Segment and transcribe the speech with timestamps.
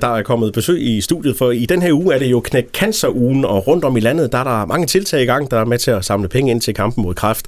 [0.00, 2.64] Der er kommet besøg i studiet, for i den her uge er det jo Knæk
[2.74, 5.64] Cancer-ugen, og rundt om i landet der er der mange tiltag i gang, der er
[5.64, 7.46] med til at samle penge ind til kampen mod kræft.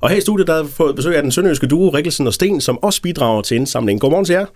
[0.00, 2.34] Og her i studiet der har vi fået besøg af den sønderjyske duo Rikkelsen og
[2.34, 4.00] Sten, som også bidrager til indsamlingen.
[4.00, 4.46] Godmorgen til jer.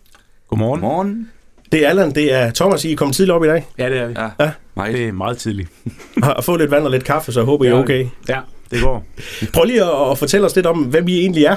[0.48, 0.80] Godmorgen.
[0.80, 1.28] Godmorgen.
[1.72, 3.66] Det er Allan, det er Thomas, I er kommet tidligt op i dag.
[3.78, 4.14] Ja, det er vi.
[4.18, 4.50] Ja, Ja.
[4.74, 4.94] meget.
[4.94, 5.68] Det er meget tidligt.
[6.36, 8.06] Og få lidt vand og lidt kaffe, så jeg håber I er okay.
[8.28, 8.38] Ja,
[8.70, 9.04] det går.
[9.52, 11.56] Prøv lige at, at fortælle os lidt om, hvem I egentlig er.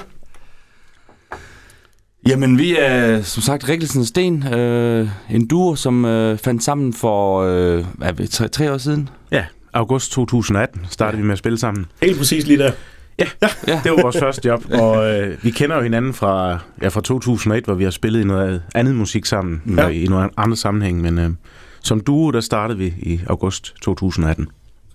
[2.28, 6.94] Jamen, vi er som sagt Rikkelsen og Sten, øh, en duo, som øh, fandt sammen
[6.94, 9.10] for øh, hvad, er det, tre, tre år siden.
[9.32, 11.86] Ja, august 2018 startede vi med at spille sammen.
[12.02, 12.72] Helt præcis lige der.
[13.20, 13.26] Ja,
[13.84, 17.64] Det var vores første job, og øh, vi kender jo hinanden fra, ja, fra 2001,
[17.66, 19.82] hvor vi har spillet i noget andet musik sammen, Ja.
[19.84, 19.88] ja.
[19.90, 21.30] i nogle andre sammenhæng, men øh,
[21.84, 24.48] som duo, der startede vi i august 2018.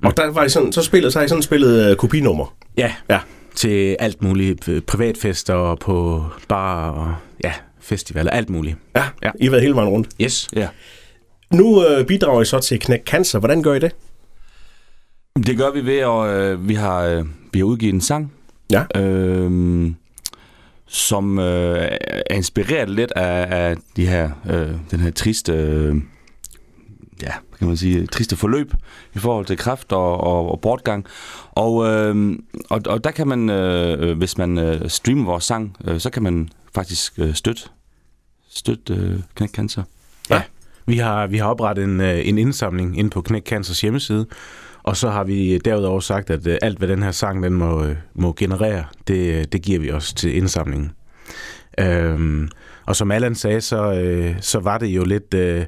[0.05, 2.55] Og der var I sådan, så spillet, så I sådan spillet uh, kopinummer.
[2.77, 3.19] Ja, Ja.
[3.55, 4.69] Til alt muligt.
[4.69, 8.77] øh, Privatfester og på bar og ja, festivaler, alt muligt.
[8.97, 9.31] Ja, Ja.
[9.41, 10.09] I har været hele vejen rundt.
[10.21, 10.49] Yes.
[10.57, 10.69] ja.
[11.51, 13.39] Nu uh, bidrager I så til Knæk Cancer.
[13.39, 13.93] Hvordan gør I det?
[15.47, 18.33] Det gør vi ved, at øh, vi, har, øh, vi har udgivet en sang,
[18.71, 19.01] Ja.
[19.01, 19.91] øh,
[20.87, 21.89] som øh,
[22.31, 25.97] er inspireret lidt af, af de her, øh, den her triste, øh,
[27.23, 27.33] ja,
[27.63, 28.75] kan man sige, triste forløb
[29.15, 31.07] i forhold til kræft og, og, og bortgang.
[31.51, 32.39] Og, øh,
[32.71, 36.11] og, og der kan man, øh, øh, hvis man øh, streamer vores sang, øh, så
[36.11, 37.63] kan man faktisk øh, støtte,
[38.51, 39.83] støtte øh, Knæk Cancer.
[40.87, 44.27] Vi har, vi har oprettet en, øh, en indsamling inde på Knæk Cancers hjemmeside,
[44.83, 47.85] og så har vi derudover sagt, at øh, alt, hvad den her sang den må,
[47.85, 50.93] øh, må generere, det, øh, det giver vi også til indsamlingen.
[51.79, 52.49] Øhm,
[52.87, 55.35] og som Allan sagde, så, øh, så var det jo lidt...
[55.35, 55.65] Øh,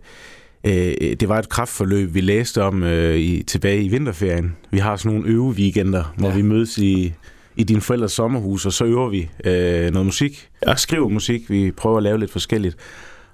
[0.65, 4.57] øh, det var et kraftforløb, vi læste om øh, i, tilbage i vinterferien.
[4.71, 6.35] Vi har sådan nogle øveweekender, hvor Ja.
[6.35, 7.13] vi mødes i,
[7.57, 10.49] i din forældres sommerhus, og så øver vi øh, noget musik.
[10.67, 10.71] Ja.
[10.71, 10.77] Ja.
[10.77, 12.77] Skriver musik, vi prøver at lave lidt forskelligt.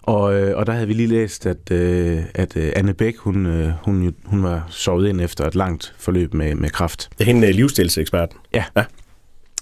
[0.03, 3.47] Og, øh, og der havde vi lige læst, at, øh, at øh, Anne Bæk, hun,
[3.47, 7.09] øh, hun, hun var sovet ind efter et langt forløb med, med kræft.
[7.19, 8.39] Det er hende uh, livsstilseksperten.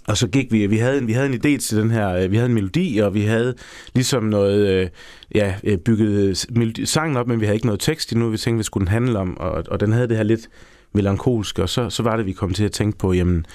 [0.09, 2.31] Og så gik vi, vi havde, en, vi havde en idé til den her, øh,
[2.31, 3.55] vi havde en melodi, og vi havde
[3.95, 4.89] ligesom noget, øh,
[5.35, 8.57] ja, øh, bygget melodi, sangen op, men vi havde ikke noget tekst endnu, vi tænkte,
[8.57, 10.49] hvad skulle den handle om, og, og den havde det her lidt
[10.93, 13.47] melankolske, og så, så var det, vi kom til at tænke på, jamen,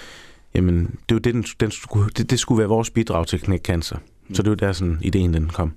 [0.56, 3.62] jamen det, var det, den, den skulle, det, det skulle være vores bidrag til Knæk
[3.62, 3.98] Cancer.
[4.34, 5.74] Så det var der sådan ideen, den kom.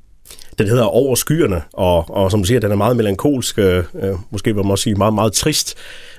[0.59, 4.15] Den hedder Over skyerne, og, og som du siger, den er meget melankolsk, øh, øh,
[4.31, 5.75] måske vil man også sige meget, meget trist.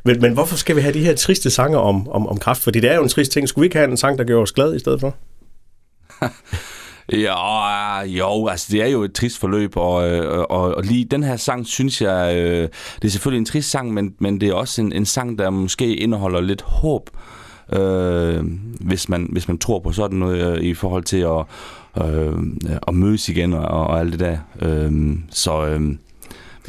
[0.06, 2.62] Men, men hvorfor skal vi have de her triste sange om, om, om kraft?
[2.62, 3.50] Fordi det er jo en trist ting.
[3.50, 5.16] Skulle vi ikke have en sang, der gør os glade i stedet for?
[7.12, 11.24] Ja, jo, altså det er jo et trist forløb, og, øh, og, og lige den
[11.24, 12.70] her sang, synes jeg, øh,
[13.02, 15.50] det er selvfølgelig en trist sang, men, men det er også en, en sang, der
[15.50, 17.47] måske indeholder lidt håb, øh,
[18.80, 21.46] hvis, man, hvis man tror på sådan noget øh, i forhold til at,
[22.08, 22.34] øh,
[22.88, 24.38] at mødes igen og, og alt det der.
[24.62, 25.82] Øh, så øh,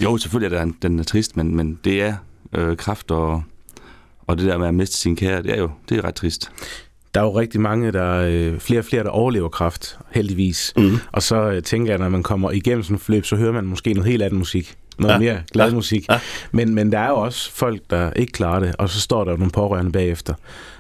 [0.03, 2.14] jo, selvfølgelig er den, den er trist, men, men det er
[2.53, 3.42] øh, kraft og,
[4.26, 6.50] og det der med at miste sin kære, det er jo det er ret trist.
[7.14, 10.72] Der er jo rigtig mange, der øh, flere og flere, der overlever kræft, heldigvis.
[10.76, 10.91] Mm.
[11.12, 13.64] Og så øh, tænker jeg, når man kommer igennem sådan et forløb, så hører man
[13.66, 14.75] måske noget helt andet musik.
[14.98, 15.19] Noget Ja.
[15.19, 15.75] mere glad Ja.
[15.75, 16.08] musik.
[16.08, 16.20] Ja.
[16.53, 19.31] Men, men der er jo også folk, der ikke klarer det, og så står der
[19.31, 20.34] jo nogle pårørende bagefter.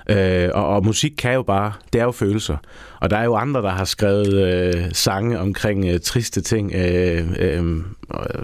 [0.08, 2.56] Øh, og, og musik kan jo bare, det er jo følelser.
[3.00, 7.28] Og der er jo andre, der har skrevet øh, sange omkring øh, triste ting, øh,
[7.38, 7.82] øh,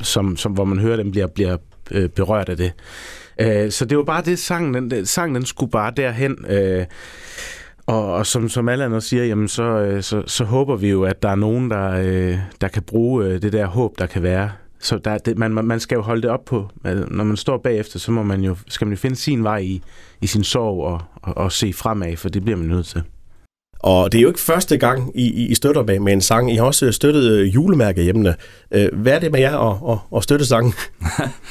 [0.02, 1.56] som, som, hvor man hører dem bliver, bliver
[1.90, 2.72] øh, berørt af det.
[3.40, 6.44] Øh, så det var bare det, sangen, den, den, sangen den skulle bare derhen.
[6.48, 6.84] Øh,
[7.86, 11.04] og, og som, som alle andre siger, jamen så, øh, så, så håber vi jo,
[11.04, 14.22] at der er nogen, der, øh, der kan bruge øh, det der håb, der kan
[14.22, 14.50] være.
[14.84, 16.68] Så der, det, man, man skal jo holde det op på.
[17.08, 19.82] Når man står bagefter, så må man jo, skal man jo finde sin vej i,
[20.20, 23.02] i sin sorg og, og, og se fremad, for det bliver man nødt til.
[23.80, 26.52] Og det er jo ikke første gang, I, I- støtter med, med en sang.
[26.52, 28.34] I har også støttet øh, julemærke hjemme.
[28.70, 30.74] Øh, hvad er det med jer at, at, at støtte sangen?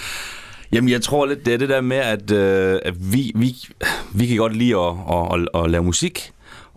[0.73, 3.55] Jamen, jeg tror lidt, det er det der med, at, øh, at vi, vi,
[4.13, 6.31] vi kan godt lide at, at, at, at lave musik,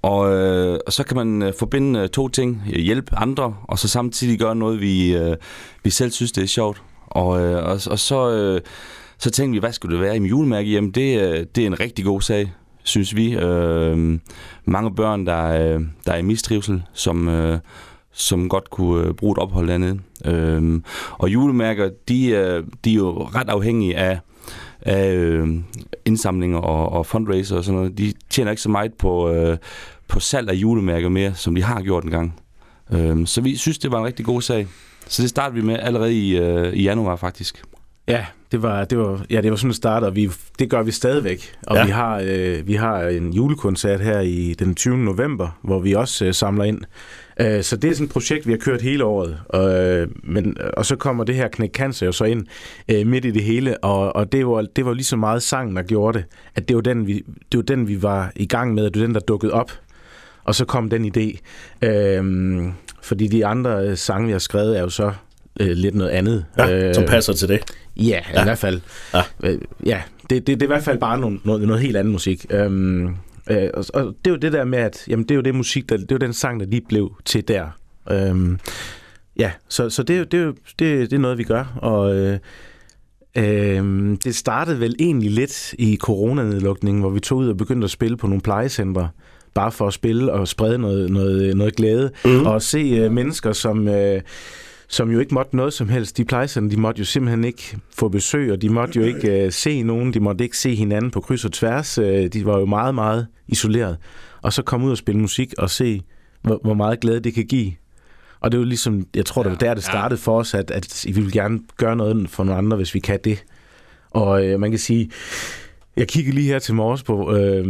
[0.07, 2.63] og, øh, og så kan man øh, forbinde øh, to ting.
[2.73, 5.37] Øh, hjælpe andre, og så samtidig gøre noget, vi, øh,
[5.85, 6.83] vi selv synes, det er sjovt.
[7.07, 8.61] Og, øh, og, og så, øh,
[9.19, 10.71] så tænkte vi, hvad skulle det være i julemærke?
[10.71, 13.35] Jamen, det, øh, det er en rigtig god sag, synes vi.
[13.37, 14.19] Øh,
[14.65, 17.29] mange børn, der, er- der er i mistrivsel, som...
[17.29, 17.59] Øh,
[18.19, 19.99] som godt kunne øh, bruge et ophold dernede.
[20.25, 24.19] Øhm, og julemærker, de, øh, de er jo ret afhængige af,
[24.81, 25.49] af øh,
[26.05, 27.99] indsamlinger og, og fundraiser og sådan noget.
[27.99, 29.57] De tjener ikke så meget på, øh,
[30.09, 32.41] på salg af julemærker mere, som de har gjort engang.
[32.93, 34.67] Øhm, så vi synes, det var en rigtig god sag.
[35.09, 37.63] Så det startede vi med allerede i, øh, i januar faktisk.
[38.09, 40.83] Ja, det var, det var, ja, det var sådan, det startede, og vi, det gør
[40.83, 41.53] vi stadigvæk.
[41.67, 41.85] Og ja.
[41.85, 44.99] vi, har, øh, vi har en julekoncert her i den 20.
[44.99, 46.81] november, hvor vi også øh, samler ind.
[47.41, 49.39] Øh, så det er sådan et projekt, vi har kørt hele året.
[49.49, 52.47] Og, øh, men, og så kommer det her Knæk Cancer jo så ind
[52.89, 55.77] øh, midt i det hele, og, og det, var, det var lige så meget sangen,
[55.77, 58.75] der gjorde det, at det var, den, vi, det var den, vi var i gang
[58.75, 59.73] med, og det var den, der dukkede op.
[60.47, 61.39] Og så kom den idé.
[61.89, 62.65] Øh,
[63.03, 65.13] fordi de andre øh, sange, vi har skrevet, er jo så
[65.61, 66.45] øh, lidt noget andet.
[66.59, 67.61] Ja, som passer til det.
[67.97, 68.41] Ja, ja.
[68.41, 68.81] I hvert fald.
[69.15, 69.23] Ja.
[69.45, 72.13] Øh, ja, det, det, det er i hvert fald bare noget, noget, noget helt andet
[72.13, 72.47] musik.
[72.51, 73.07] Øhm,
[73.51, 75.55] øh, og, og det er jo det der med, at jamen, det er jo det
[75.55, 77.67] musik, der, det er jo den sang, der lige blev til der.
[78.11, 78.59] Øhm,
[79.39, 81.65] ja, så, så det, er jo- det, det, det er noget, vi gør.
[81.77, 82.39] Og øh,
[83.37, 87.91] øh, det startede vel egentlig lidt i coronanedlukningen, hvor vi tog ud og begyndte at
[87.91, 89.09] spille på nogle plejecentre
[89.57, 92.11] bare for at spille og sprede noget, noget, noget glæde.
[92.25, 92.47] Mm.
[92.47, 93.89] Og se øh, mennesker, som...
[93.89, 94.21] Øh,
[94.89, 96.17] som jo ikke måtte noget som helst.
[96.17, 99.53] De plejecenter, de måtte jo simpelthen ikke få besøg, og de måtte jo ikke øh,
[99.53, 101.99] se nogen, de måtte ikke se hinanden på kryds og tværs.
[101.99, 103.97] Øh, de var jo meget, meget isoleret.
[104.43, 106.03] Og så komme ud og spille musik og se,
[106.43, 107.73] hvor, hvor meget glæde det kan give.
[108.41, 110.71] Og det er jo ligesom, jeg tror, det var der, det startede for os, at,
[110.71, 113.45] at vi vil gerne gøre noget for nogle andre, hvis vi kan det.
[114.11, 115.11] Og øh, man kan sige,
[115.97, 117.65] jeg kiggede lige her til morges på, øh,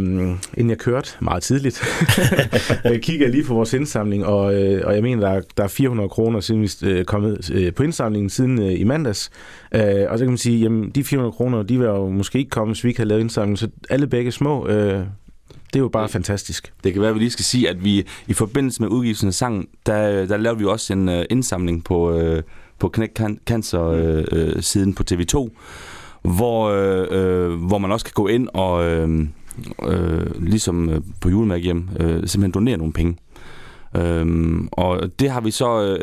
[0.53, 1.83] inden jeg kørte meget tidligt.
[2.83, 5.67] jeg kigger lige på vores indsamling, og, øh, og jeg mener, der er, der er
[5.67, 6.69] 400 kroner, siden vi
[6.99, 9.29] er kommet øh, på indsamlingen siden øh, i mandags.
[9.75, 12.49] Øh, og så kan man sige, jamen de 400 kroner, de var jo måske ikke
[12.49, 13.57] kommet, hvis vi ikke havde lavet indsamling.
[13.57, 15.03] Så alle begge små, øh,
[15.73, 16.73] det er jo bare fantastisk.
[16.83, 19.33] Det kan være, at vi lige skal sige, at vi i forbindelse med udgivelsen af
[19.33, 22.39] sangen, der, der lavede vi også en uh, indsamling på, uh,
[22.79, 25.49] på Knæk Can- Cancer uh, uh, siden på TV2,
[26.35, 29.09] hvor, uh, uh, hvor man også kan gå ind og uh,
[29.87, 33.17] uh, ligesom uh, på julemærke hjem, uh, simpelthen donere nogle penge.
[34.21, 35.97] Um, og det har vi så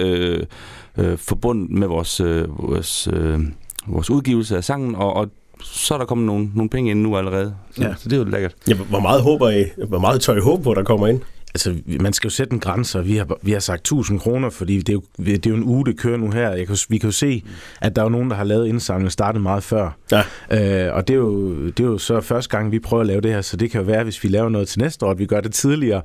[0.96, 3.40] uh, uh, forbundet med vores, uh, vores, uh,
[3.86, 5.28] vores udgivelse af sangen, og, og
[5.62, 7.54] så er der kommet nogle, nogle penge ind nu allerede.
[7.70, 7.94] Så, ja.
[7.94, 8.54] så det er jo lækkert.
[8.68, 11.20] Ja, hvor meget håber I, hvor meget tør I håbe på, der kommer ind?
[11.54, 14.50] Altså, man skal jo sætte en grænse, og vi har, vi har sagt 1000 kroner,
[14.50, 16.50] fordi det er, jo, det er jo en uge, det kører nu her.
[16.50, 17.44] Jeg kan, vi kan jo se,
[17.80, 19.96] at der er jo nogen, der har lavet indsamling, startet meget før.
[20.12, 20.86] Ja.
[20.86, 23.20] Øh, og det er, jo, det er jo så første gang, vi prøver at lave
[23.20, 25.18] det her, så det kan jo være, hvis vi laver noget til næste år, at
[25.18, 26.02] vi gør det tidligere.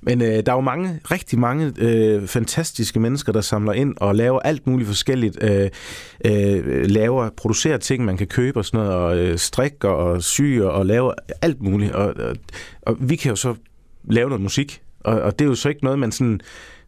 [0.00, 4.14] Men øh, der er jo mange, rigtig mange øh, fantastiske mennesker, der samler ind og
[4.14, 5.38] laver alt muligt forskelligt.
[5.42, 5.70] Øh,
[6.24, 10.66] øh, laver, producerer ting, man kan købe og sådan noget, og øh, strikker og syr
[10.66, 11.12] og laver
[11.42, 11.92] alt muligt.
[11.92, 12.36] Og, og,
[12.82, 13.54] og vi kan jo så
[14.04, 16.40] lave noget musik, og, og det er jo så ikke noget, man sådan...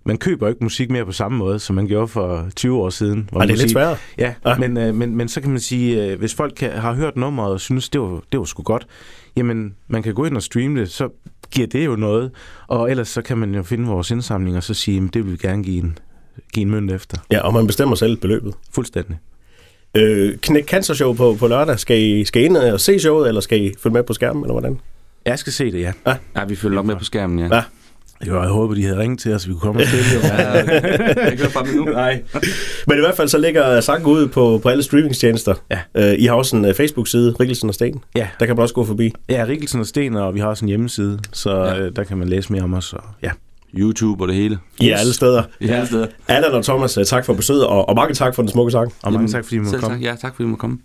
[0.04, 2.90] Man køber jo ikke musik mere på samme måde, som man gjorde for 20 år
[2.90, 3.28] siden.
[3.32, 3.96] hvor Og det er man lidt sværere.
[4.18, 4.56] Ja, Ja.
[4.58, 7.52] Men, øh, men, men så kan man sige, øh, hvis folk kan, har hørt nummeret
[7.52, 8.86] og synes, det var, det var sgu godt,
[9.36, 11.08] jamen man kan gå ind og streame det, så
[11.50, 12.30] giver det jo noget.
[12.68, 15.32] Og ellers så kan man jo finde vores indsamling og så sige, jamen, det vil
[15.32, 15.98] vi gerne give en,
[16.52, 17.16] give en mønt efter.
[17.32, 18.54] Ja, og man bestemmer selv beløbet.
[18.74, 19.18] Fuldstændig.
[19.96, 21.78] Øh, Knæk Cancer Show på, på lørdag.
[21.78, 24.42] Skal I, skal I ind og se showet, eller skal I følge med på skærmen,
[24.44, 24.80] eller hvordan?
[25.26, 25.92] Jeg skal se det, ja.
[26.36, 27.62] Ja, vi følger nok med på skærmen, ja.
[28.26, 28.30] Ja.
[28.30, 30.04] Jo, jeg håber, de havde ringet til os, så vi kunne komme og spille.
[30.38, 30.50] Ja,
[31.28, 31.84] jeg kører frem nu.
[31.84, 32.22] Nej.
[32.86, 35.54] Men i hvert fald så ligger sangen ud på, på alle streamingstjenester.
[35.70, 35.78] Ja.
[36.12, 38.00] Øh, I har også en øh, Facebook-side, Rikkelsen og Sten.
[38.16, 38.28] Ja.
[38.40, 39.12] Der kan man også gå forbi.
[39.28, 41.78] ja, Rikkelsen og Sten, og vi har også en hjemmeside, så Ja.
[41.78, 42.92] øh, der kan man læse mere om os.
[42.92, 43.30] Og, ja.
[43.78, 44.58] YouTube og det hele.
[44.80, 45.42] I er alle steder.
[45.60, 46.06] I alle steder.
[46.28, 48.92] Allan og Thomas, øh, tak for besøget, og, og mange tak for den smukke sang.
[49.02, 49.96] Og mange tak, fordi I måtte komme.
[49.96, 50.02] tak.
[50.04, 50.78] Ja, tak fordi du måtte komme.